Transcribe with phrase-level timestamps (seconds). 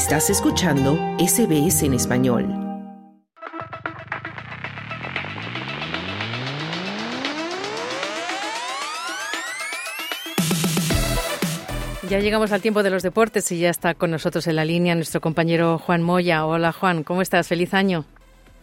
[0.00, 2.46] Estás escuchando SBS en español.
[12.08, 14.94] Ya llegamos al tiempo de los deportes y ya está con nosotros en la línea
[14.94, 16.46] nuestro compañero Juan Moya.
[16.46, 17.46] Hola Juan, ¿cómo estás?
[17.46, 18.06] Feliz año.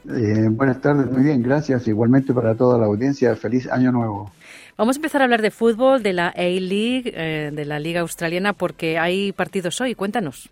[0.10, 1.88] Eh, buenas tardes, muy bien, gracias.
[1.88, 4.32] Igualmente para toda la audiencia, feliz año nuevo.
[4.76, 8.54] Vamos a empezar a hablar de fútbol, de la A-League, eh, de la Liga Australiana,
[8.54, 9.94] porque hay partidos hoy.
[9.94, 10.50] Cuéntanos.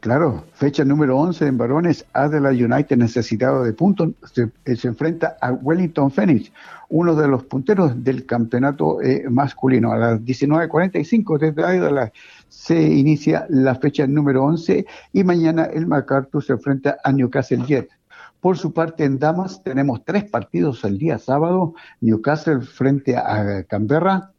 [0.00, 4.48] Claro, fecha número 11 en varones, Adelaide United necesitado de puntos, se,
[4.86, 6.52] enfrenta a Wellington Phoenix,
[6.88, 9.90] uno de los punteros del campeonato eh, masculino.
[9.90, 12.12] A las 19.45 desde Adelaide
[12.48, 17.88] se inicia la fecha número 11 y mañana el MacArthur se enfrenta a Newcastle Jet.
[18.40, 21.74] Por su parte, en damas tenemos tres partidos el día sábado.
[22.00, 24.30] Newcastle frente a Canberra.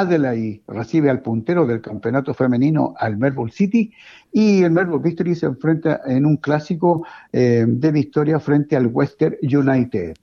[0.00, 3.92] Adelaide recibe al puntero del campeonato femenino al Melbourne City
[4.30, 9.36] y el Melbourne Victory se enfrenta en un clásico eh, de victoria frente al Western
[9.40, 10.16] United.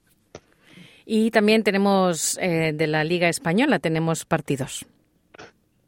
[1.06, 4.86] Y también tenemos eh, de la Liga Española, tenemos partidos.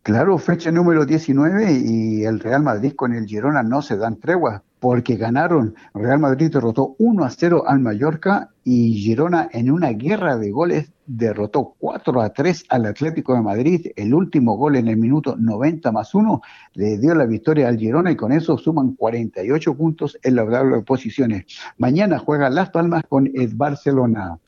[0.02, 4.62] Claro, fecha número 19 y el Real Madrid con el Girona no se dan tregua
[4.87, 5.75] porque ganaron.
[5.95, 10.92] Real Madrid derrotó 1 a 0 al Mallorca y Girona en una guerra de goles
[11.05, 13.89] derrotó 4 a 3 al Atlético de Madrid.
[13.97, 16.41] El último gol en el minuto 90 más 1
[16.75, 20.77] le dio la victoria al Girona y con eso suman 48 puntos en la tabla
[20.77, 21.47] de posiciones.
[21.79, 24.39] Mañana juega Las Palmas con el Barcelona.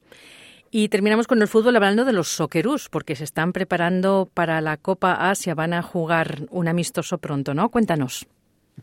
[0.71, 4.77] Y terminamos con el fútbol hablando de los Socceroos, porque se están preparando para la
[4.77, 7.71] Copa Asia, van a jugar un amistoso pronto, ¿no?
[7.71, 8.29] Cuéntanos.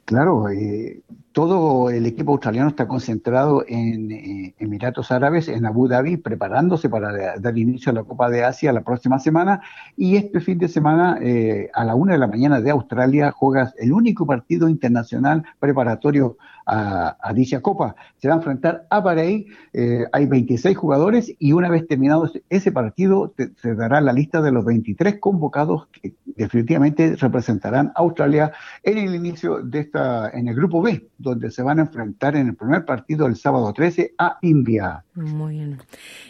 [0.04, 1.02] Claro, eh,
[1.36, 7.38] todo el equipo australiano está concentrado en eh, Emiratos Árabes, en Abu Dhabi, preparándose para
[7.38, 9.60] dar inicio a la Copa de Asia la próxima semana.
[9.98, 13.74] Y este fin de semana, eh, a la una de la mañana de Australia, juegas
[13.78, 17.98] el único partido internacional preparatorio a, dicha Copa.
[18.18, 19.46] Se va a enfrentar a Bahrein.
[19.74, 24.54] Eh, hay 26 jugadores y una vez terminado ese partido, se dará la lista de
[24.54, 30.56] los 23 convocados que definitivamente representarán a Australia en el inicio de esta, en el
[30.56, 34.38] grupo B donde se van a enfrentar en el primer partido el sábado 13 a
[34.42, 35.04] India.
[35.16, 35.80] Muy bien.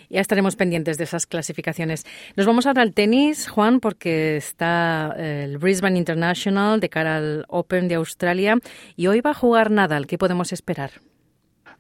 [0.10, 2.06] Ya estaremos pendientes de esas clasificaciones.
[2.36, 7.46] Nos vamos ahora al tenis, Juan, porque está eh, el Brisbane International de cara al
[7.50, 8.58] Open de Australia
[8.96, 10.08] y hoy va a jugar Nadal.
[10.08, 10.92] ¿Qué podemos esperar?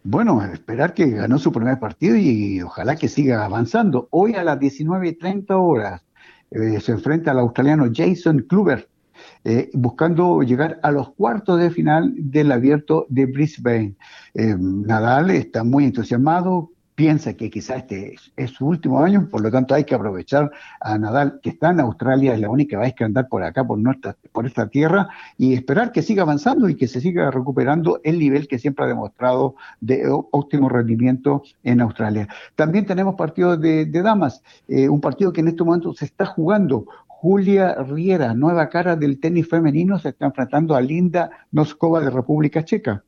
[0.03, 4.07] Bueno, esperar que ganó su primer partido y ojalá que siga avanzando.
[4.11, 6.05] Hoy a las 19.30 horas
[6.51, 8.87] eh, se enfrenta al australiano Jason Kluber
[9.45, 13.95] eh, buscando llegar a los cuartos de final del abierto de Brisbane.
[14.33, 19.51] Eh, Nadal está muy entusiasmado, piensa que quizás este es, su último año, por lo
[19.51, 23.03] tanto hay que aprovechar a Nadal, que está en Australia, es la única vez que
[23.03, 26.87] andar por acá, por, nuestra, por esta tierra, y esperar que siga avanzando y que
[26.87, 32.27] se siga recuperando el nivel que siempre ha demostrado de óptimo rendimiento en Australia.
[32.55, 36.85] También tenemos partidos de, damas, eh, un partido que en este momento se está jugando.
[37.21, 42.63] Julia Riera, nueva cara del tenis femenino, se está enfrentando a Linda Noskova de República
[42.63, 43.03] Checa.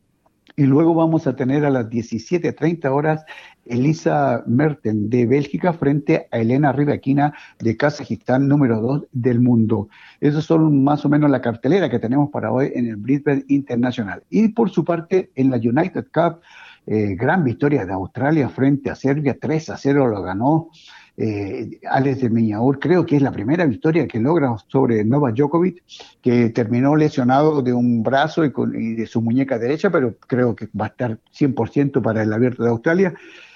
[0.55, 3.25] Y luego vamos a tener a las 17.30 horas
[3.65, 9.89] Elisa Merten de Bélgica frente a Elena Rivaquina de Kazajistán, número 2 del mundo.
[10.19, 14.23] Esos son más o menos la cartelera que tenemos para hoy en el Brisbane Internacional.
[14.29, 16.39] Y por su parte, en la United Cup,
[16.87, 20.69] eh, gran victoria de Australia frente a Serbia, 3 a 0 lo ganó
[21.17, 25.83] eh, Alex de Miñaur, creo que es la primera victoria que logra sobre Novak Djokovic,
[26.21, 30.85] que terminó lesionado de un brazo y, de su muñeca derecha, pero creo que va
[30.85, 33.15] a estar 100% para el abierto de Australia.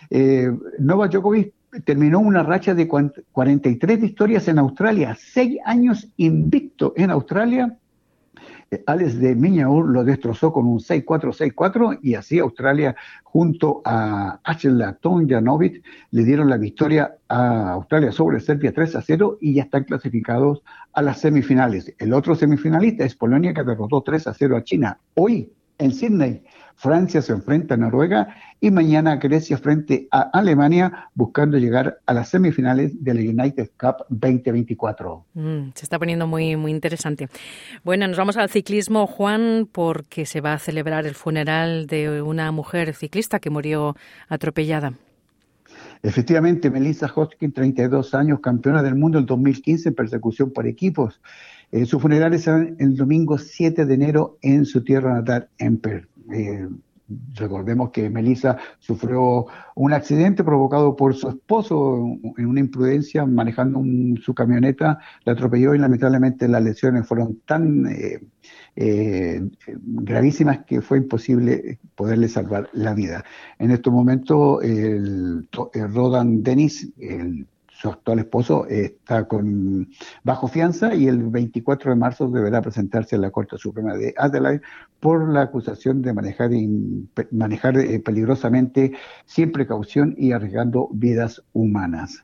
[0.09, 1.53] Eh, Novak Djokovic
[1.85, 7.77] terminó una racha de 43 victorias en Australia, seis años invicto en Australia
[8.85, 15.83] Alex de Miñaur lo destrozó con un 6-4-6-4 y así Australia junto a Achel Tonjanovic
[16.11, 20.63] le dieron la victoria a Australia sobre Serbia 3 a 0 y ya están clasificados
[20.93, 21.93] a las semifinales.
[21.97, 24.99] El otro semifinalista es Polonia que derrotó 3 a 0 a China.
[25.15, 26.43] Hoy en Sydney
[26.81, 32.29] Francia se enfrenta a Noruega y mañana Grecia frente a Alemania buscando llegar a las
[32.29, 35.23] semifinales de la United Cup 2024.
[35.35, 37.29] Mm, se está poniendo muy, muy interesante.
[37.83, 42.51] Bueno, nos vamos al ciclismo, Juan, porque se va a celebrar el funeral de una
[42.51, 43.95] mujer ciclista que murió
[44.27, 44.93] atropellada.
[46.01, 51.21] Efectivamente, Melissa Hodgkin, 32 años, campeona del mundo en 2015 en persecución por equipos.
[51.71, 56.09] Eh, su funeral es el domingo 7 de enero en su tierra natal, en Perth.
[56.33, 56.67] Eh,
[57.33, 59.45] Recordemos que Melissa sufrió
[59.75, 63.79] un accidente provocado por su esposo en una imprudencia manejando
[64.21, 67.85] su camioneta, la atropelló y lamentablemente las lesiones fueron tan
[68.75, 69.41] eh,
[69.75, 73.23] gravísimas que fue imposible poderle salvar la vida.
[73.59, 77.47] En momento, el, el Rodan Dennis, el
[77.81, 79.89] su actual esposo está con
[80.23, 84.61] bajo fianza y el 24 de marzo deberá presentarse a la Corte Suprema de Adelaide
[84.99, 86.51] por la acusación de manejar,
[87.31, 88.91] manejar eh, peligrosamente
[89.25, 92.23] sin precaución y arriesgando vidas humanas.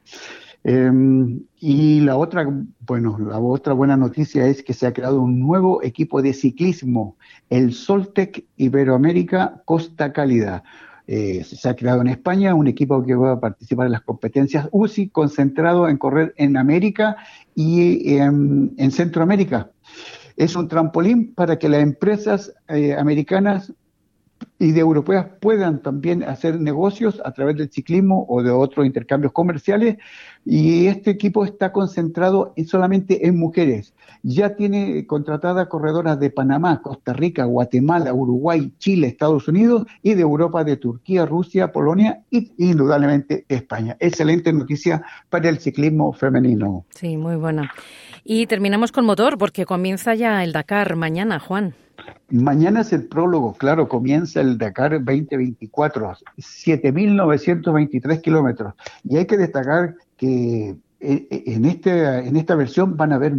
[0.63, 2.47] Em, y la otra,
[2.81, 7.17] bueno, la otra buena noticia es que se ha creado un nuevo equipo de ciclismo,
[7.49, 10.63] el Soltec Iberoamérica Costa Cálida
[11.07, 14.67] eh, se ha creado en España un equipo que va a participar en las competencias
[14.71, 17.15] UCI concentrado en correr en América
[17.55, 19.71] y en, Centroamérica.
[20.35, 23.73] Es un trampolín para que las empresas eh, americanas
[24.59, 29.31] y de europeas puedan también hacer negocios a través del ciclismo o de otros intercambios
[29.31, 29.97] comerciales
[30.45, 33.93] y este equipo está concentrado solamente en mujeres.
[34.23, 40.21] Ya tiene contratadas corredoras de Panamá, Costa Rica, Guatemala, Uruguay, Chile, Estados Unidos y de
[40.21, 43.95] Europa, de Turquía, Rusia, Polonia y indudablemente España.
[43.99, 46.85] Excelente noticia para el ciclismo femenino.
[46.89, 47.71] Sí, muy buena.
[48.23, 51.75] Y terminamos con motor porque comienza ya el Dakar mañana, Juan.
[52.29, 58.73] Mañana es el prólogo, claro, comienza el Dakar 2024, 7.923 kilómetros.
[59.03, 63.33] Y hay que destacar que eh, eh, en, este, en esta versión van a haber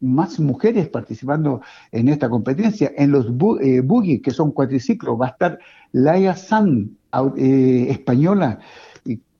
[0.00, 1.60] más mujeres participando
[1.92, 2.90] en esta competencia.
[2.96, 5.58] En los bu eh, que son cuatriciclos, va a estar
[5.92, 6.96] Laia San,
[7.36, 8.58] española,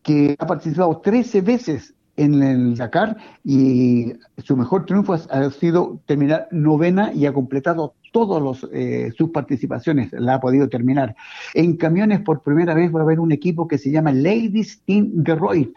[0.02, 4.12] que ha participado 13 veces en el Dakar y
[4.44, 10.34] su mejor triunfo ha sido terminar novena y ha completado todas eh, sus participaciones, la
[10.34, 11.16] ha podido terminar.
[11.54, 15.10] En camiones por primera vez va a haber un equipo que se llama Ladies Team
[15.14, 15.72] Detroit,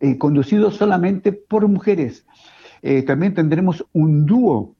[0.00, 2.24] eh, conducido solamente por mujeres.
[2.82, 4.74] Eh, también tendremos un dúo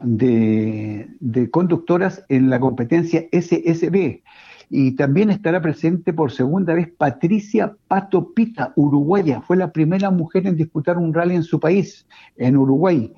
[0.00, 4.22] de, de conductoras en la competencia SSB
[4.70, 9.40] y también estará presente por segunda vez Patricia Pato Pita, uruguaya.
[9.42, 13.12] Fue la primera mujer en disputar un rally en su país, en Uruguay.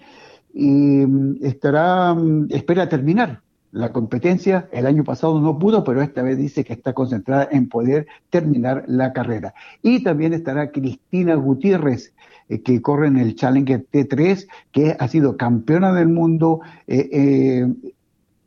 [0.59, 3.43] Y mm, estará, mm, espera terminar
[3.73, 4.69] la competencia.
[4.73, 8.85] El año pasado no pudo, pero esta vez dice que está concentrada en poder terminar
[8.89, 9.53] la carrera.
[9.83, 12.15] Y también estará Cristina Gutiérrez,
[12.49, 17.67] eh, que corre en el Challenger T3, que ha sido campeona del mundo, eh,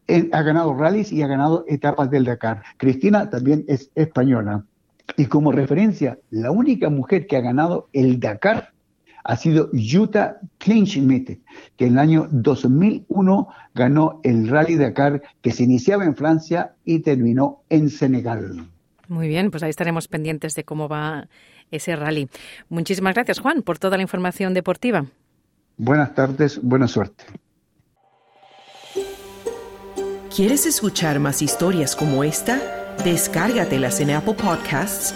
[0.08, 2.64] eh, ha ganado rallies y ha ganado etapas del Dakar.
[2.78, 4.66] Cristina también es española.
[5.16, 8.72] Y como referencia, la única mujer que ha ganado el Dakar
[9.24, 11.40] ha sido Jutta Kleinschmidt,
[11.78, 17.00] que en el año 2001 ganó el Rally Dakar que se iniciaba en Francia y
[17.00, 18.68] terminó en Senegal.
[19.08, 21.28] Muy bien, pues ahí estaremos pendientes de cómo va
[21.72, 22.30] ese rally.
[22.70, 25.06] Muchísimas gracias, Juan, por toda la información deportiva.
[25.78, 27.24] Buenas tardes, buena suerte.
[30.36, 32.60] ¿Quieres escuchar más historias como esta?
[33.04, 35.16] Descárgatelas en Apple Podcasts,